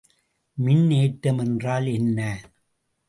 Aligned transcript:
மின்னேற்றம் 0.57 1.37
என்றால் 1.37 1.85
என்ன? 1.91 2.19